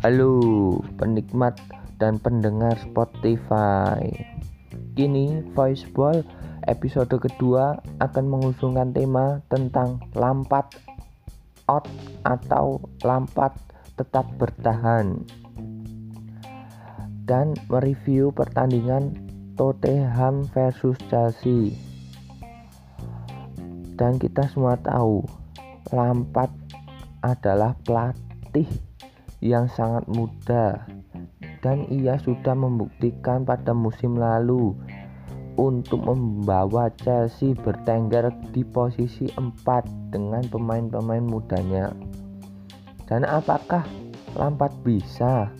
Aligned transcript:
Halo 0.00 0.38
penikmat 0.94 1.58
dan 1.98 2.22
pendengar 2.22 2.78
Spotify. 2.78 3.98
Kini 4.94 5.42
Voice 5.58 5.82
Ball 5.90 6.22
episode 6.70 7.10
kedua 7.18 7.82
akan 7.98 8.24
mengusungkan 8.30 8.94
tema 8.94 9.42
tentang 9.50 9.98
lampat 10.14 10.70
out 11.66 11.90
atau 12.22 12.78
lampat 13.02 13.50
tetap 13.98 14.30
bertahan. 14.38 15.26
Dan 17.26 17.58
mereview 17.66 18.30
pertandingan 18.30 19.18
Tottenham 19.58 20.46
versus 20.54 20.94
Chelsea. 21.10 21.74
Dan 23.98 24.16
kita 24.16 24.46
semua 24.48 24.78
tahu 24.78 25.39
Lampard 25.90 26.54
adalah 27.20 27.74
pelatih 27.82 28.66
yang 29.42 29.66
sangat 29.72 30.06
muda 30.06 30.86
dan 31.60 31.84
ia 31.92 32.16
sudah 32.16 32.56
membuktikan 32.56 33.44
pada 33.44 33.76
musim 33.76 34.16
lalu 34.16 34.72
untuk 35.60 36.00
membawa 36.00 36.88
Chelsea 36.96 37.52
bertengger 37.52 38.32
di 38.54 38.64
posisi 38.64 39.28
4 39.36 40.14
dengan 40.14 40.40
pemain-pemain 40.48 41.20
mudanya. 41.20 41.92
Dan 43.04 43.28
apakah 43.28 43.84
Lampard 44.38 44.72
bisa 44.86 45.52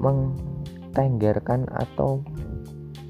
mentenggerkan 0.00 1.68
atau 1.70 2.24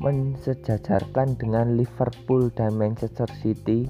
mensejajarkan 0.03 1.39
dengan 1.41 1.79
Liverpool 1.79 2.51
dan 2.53 2.77
Manchester 2.77 3.27
City 3.41 3.89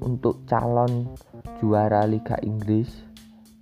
untuk 0.00 0.42
calon 0.48 1.12
juara 1.58 2.08
Liga 2.08 2.40
Inggris 2.40 2.90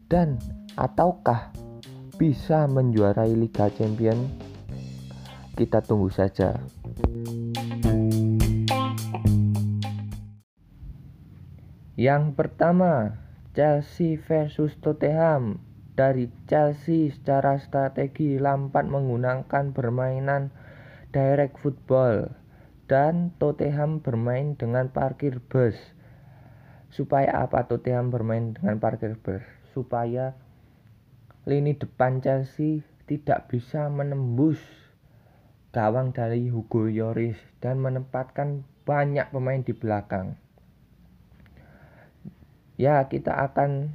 dan 0.06 0.38
ataukah 0.78 1.50
bisa 2.18 2.66
menjuarai 2.66 3.34
Liga 3.34 3.70
Champion? 3.74 4.16
Kita 5.54 5.82
tunggu 5.82 6.10
saja. 6.10 6.58
Yang 11.98 12.24
pertama, 12.38 13.18
Chelsea 13.58 14.14
versus 14.14 14.78
Tottenham. 14.78 15.58
Dari 15.98 16.30
Chelsea 16.46 17.10
secara 17.10 17.58
strategi 17.58 18.38
Lampard 18.38 18.86
menggunakan 18.86 19.74
permainan 19.74 20.54
direct 21.10 21.58
football 21.58 22.30
dan 22.86 23.34
Tottenham 23.42 23.98
bermain 23.98 24.54
dengan 24.54 24.94
parkir 24.94 25.42
bus 25.50 25.74
supaya 26.88 27.44
apa 27.44 27.68
Tottenham 27.68 28.08
bermain 28.08 28.56
dengan 28.56 28.80
parkir 28.80 29.16
bus 29.20 29.44
supaya 29.76 30.32
lini 31.48 31.76
depan 31.76 32.20
Chelsea 32.20 32.84
tidak 33.08 33.48
bisa 33.48 33.88
menembus 33.88 34.60
gawang 35.72 36.12
dari 36.12 36.48
Hugo 36.48 36.88
Lloris 36.88 37.36
dan 37.60 37.80
menempatkan 37.80 38.64
banyak 38.88 39.28
pemain 39.32 39.60
di 39.60 39.76
belakang. 39.76 40.36
Ya, 42.80 43.04
kita 43.04 43.36
akan 43.36 43.92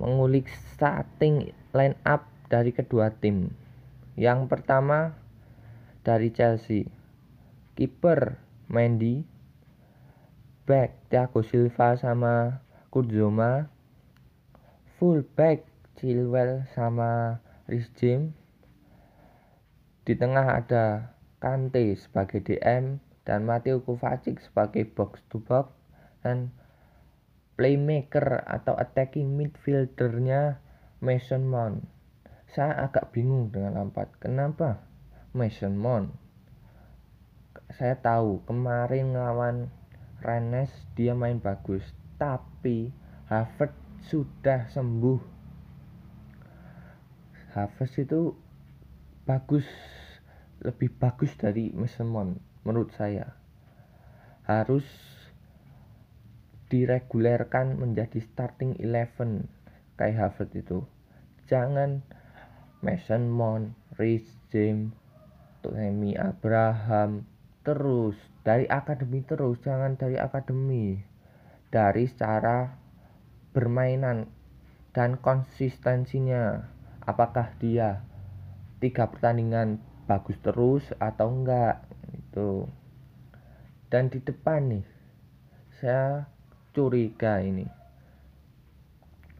mengulik 0.00 0.48
starting 0.72 1.52
line 1.76 1.96
up 2.08 2.24
dari 2.48 2.72
kedua 2.72 3.12
tim. 3.12 3.52
Yang 4.16 4.48
pertama 4.48 5.14
dari 6.00 6.32
Chelsea, 6.32 6.88
kiper 7.76 8.40
Mendy, 8.72 9.29
back. 10.70 11.10
Thiago 11.10 11.42
Silva 11.42 11.98
sama 11.98 12.62
Kudzoma 12.94 13.66
full 15.02 15.26
back 15.34 15.66
Chilwell 15.98 16.70
sama 16.70 17.42
Rhys 17.66 17.90
James. 17.98 18.30
Di 20.06 20.14
tengah 20.14 20.62
ada 20.62 21.18
Kante 21.42 21.98
sebagai 21.98 22.46
DM 22.46 23.02
dan 23.26 23.42
Mateo 23.42 23.82
Kovacic 23.82 24.38
sebagai 24.38 24.86
box 24.86 25.18
to 25.26 25.42
box 25.42 25.74
dan 26.22 26.54
playmaker 27.58 28.46
atau 28.46 28.78
attacking 28.78 29.34
midfieldernya 29.34 30.62
Mason 31.02 31.50
Mount. 31.50 31.82
Saya 32.46 32.86
agak 32.86 33.10
bingung 33.10 33.50
dengan 33.50 33.74
Lampard 33.74 34.14
kenapa 34.22 34.86
Mason 35.34 35.74
Mount? 35.74 36.14
Saya 37.74 37.98
tahu 37.98 38.46
kemarin 38.46 39.18
lawan 39.18 39.72
Rennes 40.20 40.68
dia 40.92 41.16
main 41.16 41.40
bagus 41.40 41.82
tapi 42.20 42.92
Harvard 43.32 43.72
sudah 44.04 44.68
sembuh. 44.68 45.20
Harvard 47.56 47.92
itu 47.96 48.36
bagus 49.24 49.64
lebih 50.60 50.92
bagus 51.00 51.32
dari 51.40 51.72
Mason 51.72 52.12
menurut 52.64 52.92
saya. 52.92 53.32
Harus 54.44 54.84
diregulerkan 56.68 57.80
menjadi 57.80 58.20
starting 58.20 58.76
eleven 58.78 59.48
kayak 59.96 60.16
Harvard 60.20 60.52
itu. 60.52 60.84
Jangan 61.48 62.04
Mason 62.84 63.26
Mount, 63.26 63.72
Rhys 63.96 64.24
James, 64.52 64.94
Tony 65.64 66.14
Abraham 66.14 67.26
terus 67.62 68.16
dari 68.42 68.64
akademi 68.66 69.20
terus 69.24 69.60
jangan 69.60 69.96
dari 69.96 70.16
akademi. 70.16 71.00
Dari 71.70 72.04
secara 72.10 72.74
bermainan 73.54 74.26
dan 74.90 75.20
konsistensinya. 75.20 76.66
Apakah 77.06 77.54
dia 77.62 78.02
tiga 78.82 79.06
pertandingan 79.06 79.78
bagus 80.10 80.40
terus 80.42 80.82
atau 80.98 81.30
enggak 81.30 81.86
itu 82.10 82.66
dan 83.90 84.06
di 84.06 84.22
depan 84.22 84.70
nih 84.70 84.86
saya 85.82 86.30
curiga 86.70 87.42
ini. 87.42 87.66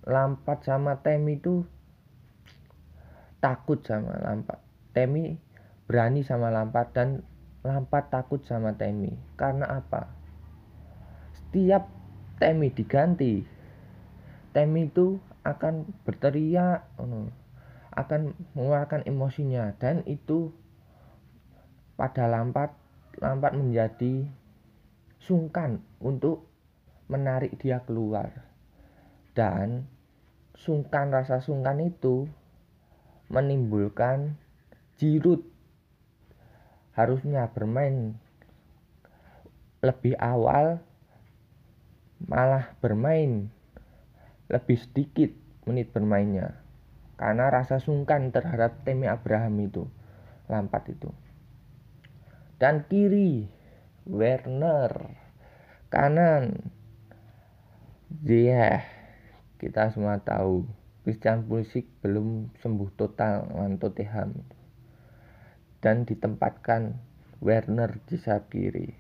Lampat 0.02 0.66
sama 0.66 0.98
Temi 0.98 1.38
itu 1.38 1.62
takut 3.38 3.78
sama 3.86 4.18
Lampat 4.18 4.58
Temi 4.90 5.38
berani 5.86 6.26
sama 6.26 6.50
Lampat 6.50 6.90
dan 6.90 7.22
Lampard 7.60 8.08
takut 8.08 8.40
sama 8.46 8.72
Temi. 8.76 9.12
Karena 9.36 9.80
apa? 9.80 10.08
Setiap 11.36 11.88
Temi 12.40 12.72
diganti, 12.72 13.44
Temi 14.56 14.88
itu 14.88 15.20
akan 15.44 15.88
berteriak, 16.04 16.88
akan 17.90 18.32
mengeluarkan 18.54 19.02
emosinya 19.04 19.74
dan 19.82 20.06
itu 20.06 20.54
pada 21.98 22.30
Lampard 22.30 22.72
Lampard 23.18 23.58
menjadi 23.58 24.24
sungkan 25.20 25.82
untuk 26.00 26.48
menarik 27.10 27.58
dia 27.58 27.82
keluar 27.82 28.30
dan 29.34 29.90
sungkan 30.54 31.10
rasa 31.10 31.42
sungkan 31.42 31.82
itu 31.82 32.30
menimbulkan 33.28 34.38
jirut 34.96 35.42
harusnya 36.94 37.48
bermain 37.54 38.18
lebih 39.80 40.12
awal 40.20 40.82
malah 42.20 42.76
bermain 42.84 43.48
lebih 44.50 44.76
sedikit 44.76 45.30
menit 45.64 45.94
bermainnya. 45.94 46.58
Karena 47.16 47.52
rasa 47.52 47.78
sungkan 47.78 48.32
terhadap 48.34 48.82
Temi 48.82 49.06
Abraham 49.06 49.54
itu 49.62 49.84
lampat 50.50 50.90
itu. 50.90 51.08
Dan 52.58 52.84
kiri 52.88 53.46
Werner. 54.08 55.16
Kanan 55.90 56.70
dia 58.10 58.42
yeah, 58.46 58.76
kita 59.58 59.90
semua 59.94 60.18
tahu 60.18 60.66
Christian 61.06 61.46
Pulisic 61.46 61.86
belum 62.02 62.50
sembuh 62.62 62.90
total 62.98 63.50
lawan 63.50 63.78
Tottenham 63.78 64.42
dan 65.80 66.04
ditempatkan 66.04 67.00
Werner 67.40 68.00
di 68.04 68.16
sayap 68.20 68.52
kiri. 68.52 68.92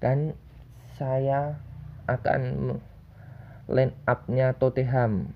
Dan 0.00 0.36
saya 1.00 1.56
akan 2.08 2.76
line 3.72 3.94
up-nya 4.04 4.52
Tottenham. 4.60 5.32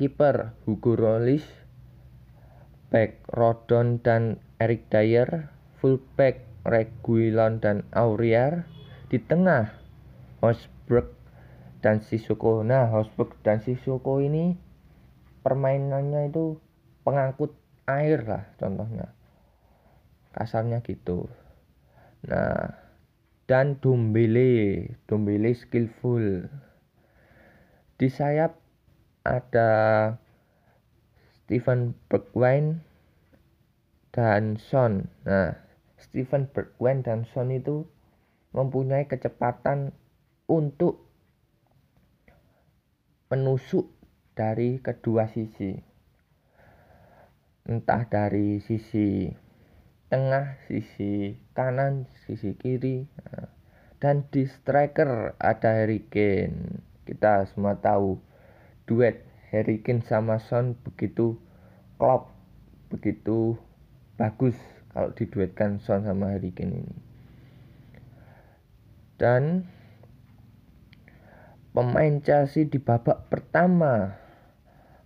Kiper 0.00 0.56
Hugo 0.64 0.96
Rollis, 0.96 1.44
back 2.88 3.20
Rodon 3.28 4.00
dan 4.00 4.40
Eric 4.56 4.88
Dyer, 4.88 5.52
fullback 5.76 6.40
Reguilon 6.64 7.60
dan 7.60 7.84
Aurier, 7.92 8.64
di 9.12 9.20
tengah 9.20 9.76
Hosberg 10.40 11.12
dan 11.84 12.00
Sissoko. 12.00 12.64
Nah, 12.64 12.88
Hosberg 12.88 13.36
dan 13.44 13.60
Sissoko 13.60 14.24
ini 14.24 14.56
permainannya 15.44 16.32
itu 16.32 16.56
pengangkut 17.04 17.52
air 17.98 18.22
lah 18.22 18.44
contohnya. 18.60 19.10
Kasarnya 20.30 20.78
gitu. 20.86 21.26
Nah 22.30 22.78
dan 23.50 23.82
Dombele. 23.82 24.86
Dombele 25.10 25.50
skillful. 25.58 26.46
Di 27.98 28.08
sayap 28.08 28.54
ada 29.26 29.70
Stephen 31.34 31.98
Bergwijn 32.06 32.86
dan 34.14 34.54
Son. 34.54 35.10
Nah 35.26 35.58
Stephen 35.98 36.46
Bergwijn 36.48 37.02
dan 37.02 37.26
Son 37.26 37.50
itu 37.50 37.90
mempunyai 38.54 39.10
kecepatan 39.10 39.94
untuk 40.46 41.06
menusuk 43.30 43.86
dari 44.34 44.82
kedua 44.82 45.30
sisi 45.30 45.89
entah 47.68 48.08
dari 48.08 48.60
sisi 48.64 49.28
tengah 50.10 50.58
sisi 50.66 51.38
kanan 51.54 52.10
sisi 52.26 52.56
kiri. 52.58 53.06
Dan 54.00 54.24
di 54.32 54.48
striker 54.48 55.36
ada 55.36 55.70
Harry 55.76 56.08
Kane. 56.08 56.80
Kita 57.04 57.44
semua 57.52 57.76
tahu 57.76 58.16
duet 58.88 59.22
Harry 59.52 59.84
Kane 59.84 60.00
sama 60.06 60.40
Son 60.40 60.72
begitu 60.80 61.36
klop 62.00 62.32
begitu 62.88 63.60
bagus 64.16 64.56
kalau 64.90 65.12
diduetkan 65.12 65.78
Son 65.84 66.02
sama 66.02 66.32
Harry 66.32 66.50
Kane 66.50 66.80
ini. 66.80 66.96
Dan 69.20 69.68
pemain 71.76 72.24
Chelsea 72.24 72.64
di 72.64 72.80
babak 72.80 73.28
pertama 73.28 74.16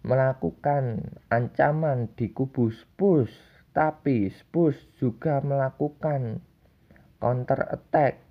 melakukan 0.05 1.17
ancaman 1.33 2.13
di 2.13 2.29
kubu 2.29 2.69
Spurs 2.69 3.33
tapi 3.75 4.31
Spurs 4.31 4.79
juga 5.03 5.43
melakukan 5.43 6.39
counter 7.19 7.61
attack. 7.73 8.23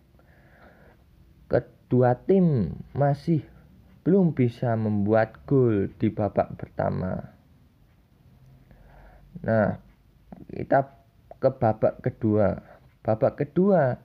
Kedua 1.51 2.15
tim 2.15 2.71
masih 2.95 3.43
belum 4.07 4.31
bisa 4.37 4.77
membuat 4.79 5.43
gol 5.43 5.91
di 5.99 6.07
babak 6.13 6.55
pertama. 6.55 7.35
Nah 9.43 9.81
kita 10.47 10.93
ke 11.41 11.49
babak 11.51 11.99
kedua. 11.99 12.63
Babak 13.03 13.43
kedua 13.43 13.99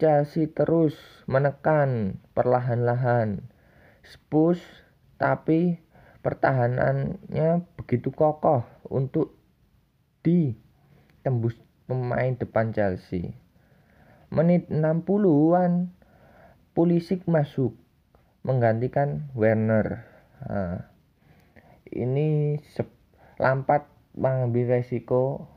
Chelsea 0.00 0.48
terus 0.48 0.96
menekan 1.28 2.16
perlahan-lahan. 2.32 3.44
Spurs 4.02 4.62
tapi 5.20 5.78
pertahanannya 6.22 7.66
begitu 7.74 8.14
kokoh 8.14 8.62
untuk 8.86 9.34
ditembus 10.22 11.58
pemain 11.90 12.32
depan 12.38 12.70
Chelsea. 12.70 13.34
Menit 14.32 14.70
60-an 14.70 15.92
Pulisic 16.72 17.28
masuk 17.28 17.76
menggantikan 18.46 19.28
Werner. 19.36 20.08
Nah, 20.40 20.88
ini 21.92 22.56
Lampat 23.42 23.90
mengambil 24.14 24.78
resiko 24.78 25.50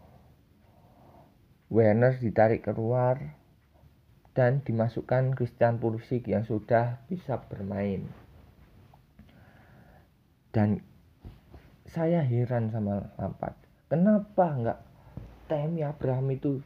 Werner 1.70 2.18
ditarik 2.18 2.66
keluar 2.66 3.38
dan 4.34 4.66
dimasukkan 4.66 5.38
Christian 5.38 5.78
Pulisic 5.78 6.26
yang 6.26 6.44
sudah 6.44 7.06
bisa 7.08 7.40
bermain 7.46 8.25
dan 10.56 10.80
saya 11.84 12.24
heran 12.24 12.72
sama 12.72 13.12
Lampard 13.20 13.60
kenapa 13.92 14.46
nggak 14.56 14.80
Temi 15.46 15.86
Abraham 15.86 16.34
itu 16.34 16.58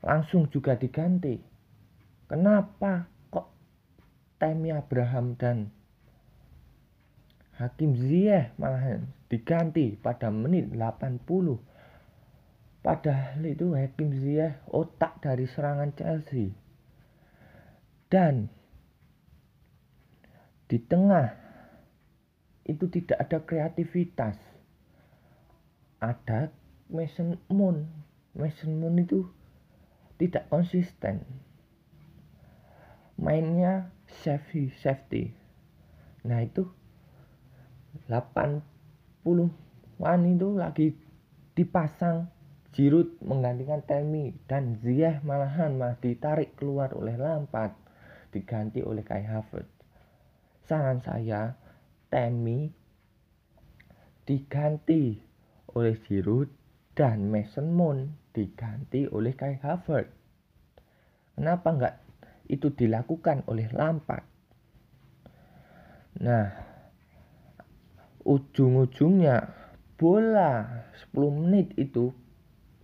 langsung 0.00 0.48
juga 0.48 0.72
diganti? 0.76 1.36
Kenapa 2.24 3.04
kok 3.28 3.52
Temi 4.40 4.72
Abraham 4.72 5.36
dan 5.36 5.68
Hakim 7.60 7.92
Ziyech 7.94 8.56
malah 8.56 9.04
diganti 9.28 9.94
pada 10.00 10.32
menit 10.32 10.72
80 10.72 11.20
padahal 12.80 13.44
itu 13.44 13.76
Hakim 13.76 14.16
Ziyech 14.16 14.64
otak 14.72 15.20
dari 15.20 15.44
serangan 15.44 15.92
Chelsea. 15.92 16.56
Dan 18.08 18.48
di 20.64 20.80
tengah 20.80 21.43
itu 22.64 22.88
tidak 22.88 23.20
ada 23.20 23.38
kreativitas. 23.44 24.36
Ada 26.00 26.52
Mason 26.88 27.36
Moon. 27.52 27.84
Mason 28.32 28.72
Moon 28.80 28.96
itu 29.00 29.28
tidak 30.16 30.48
konsisten. 30.48 31.24
Mainnya 33.20 33.94
safety 34.24 34.72
safety. 34.80 35.32
Nah 36.24 36.42
itu 36.42 36.66
80 38.08 38.64
wan 40.00 40.22
itu 40.26 40.48
lagi 40.56 40.88
dipasang. 41.54 42.32
Giroud 42.74 43.22
menggantikan 43.22 43.86
Temi 43.86 44.34
dan 44.50 44.74
Ziyech 44.82 45.22
malahan 45.22 45.78
malah 45.78 45.94
ditarik 46.02 46.58
keluar 46.58 46.90
oleh 46.98 47.14
Lampard 47.14 47.70
diganti 48.34 48.82
oleh 48.82 49.06
Kai 49.06 49.22
Havertz. 49.22 49.70
Saran 50.66 50.98
saya 50.98 51.54
Temi 52.14 52.70
diganti 54.22 55.18
oleh 55.74 55.98
Giroud 55.98 56.46
dan 56.94 57.26
Mason 57.26 57.74
Mount 57.74 58.30
diganti 58.30 59.10
oleh 59.10 59.34
Kai 59.34 59.58
Havertz. 59.58 60.14
Kenapa 61.34 61.74
enggak 61.74 61.96
itu 62.46 62.70
dilakukan 62.70 63.42
oleh 63.50 63.66
Lampard? 63.74 64.22
Nah, 66.22 66.54
ujung-ujungnya 68.22 69.50
bola 69.98 70.86
10 71.10 71.18
menit 71.34 71.74
itu 71.74 72.14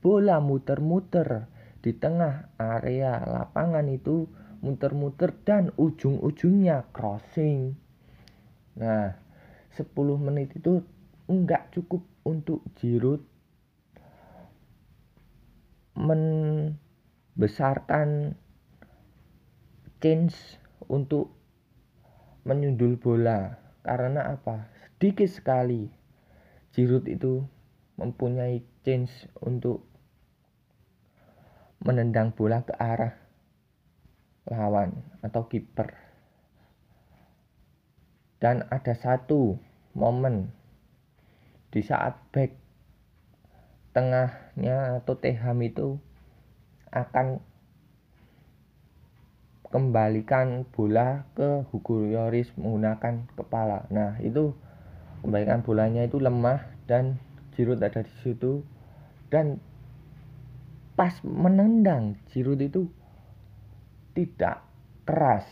bola 0.02 0.42
muter-muter 0.42 1.46
di 1.78 1.94
tengah 1.94 2.50
area 2.58 3.22
lapangan 3.22 3.86
itu 3.94 4.26
muter-muter 4.58 5.38
dan 5.46 5.70
ujung-ujungnya 5.78 6.90
crossing 6.90 7.78
Nah, 8.80 9.12
10 9.76 9.92
menit 10.16 10.56
itu 10.56 10.80
enggak 11.28 11.68
cukup 11.76 12.00
untuk 12.24 12.64
Giroud 12.80 13.20
membesarkan 16.00 18.32
change 20.00 20.56
untuk 20.88 21.28
menyundul 22.48 22.96
bola. 22.96 23.60
Karena 23.84 24.32
apa? 24.32 24.72
Sedikit 24.80 25.28
sekali 25.28 25.92
Giroud 26.72 27.04
itu 27.04 27.44
mempunyai 28.00 28.64
change 28.80 29.28
untuk 29.44 29.84
menendang 31.84 32.32
bola 32.32 32.64
ke 32.64 32.72
arah 32.80 33.12
lawan 34.48 35.04
atau 35.20 35.44
kiper 35.48 36.09
dan 38.40 38.64
ada 38.72 38.96
satu 38.96 39.60
momen 39.92 40.48
di 41.70 41.84
saat 41.84 42.18
back 42.34 42.56
tengahnya 43.94 45.04
Tottenham 45.06 45.58
itu 45.62 45.88
akan 46.90 47.38
kembalikan 49.70 50.66
bola 50.66 51.30
ke 51.38 51.62
Hugo 51.70 52.02
Lloris 52.02 52.50
menggunakan 52.58 53.30
kepala. 53.38 53.86
Nah, 53.94 54.18
itu 54.18 54.50
kembalikan 55.22 55.62
bolanya 55.62 56.02
itu 56.02 56.18
lemah 56.18 56.66
dan 56.90 57.22
Giroud 57.54 57.78
ada 57.78 58.02
di 58.02 58.14
situ 58.26 58.66
dan 59.30 59.62
pas 60.98 61.14
menendang 61.22 62.18
Giroud 62.34 62.58
itu 62.58 62.90
tidak 64.10 64.66
keras 65.06 65.46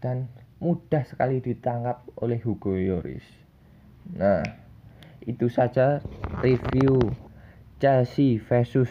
dan 0.00 0.32
mudah 0.62 1.02
sekali 1.02 1.42
ditangkap 1.42 2.06
oleh 2.22 2.38
Hugo 2.38 2.78
Yoris. 2.78 3.26
Nah, 4.14 4.46
itu 5.26 5.50
saja 5.50 5.98
review 6.38 7.02
Chelsea 7.82 8.38
versus 8.38 8.90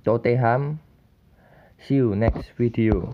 Tottenham. 0.00 0.80
See 1.76 2.00
you 2.00 2.16
next 2.16 2.56
video. 2.56 3.12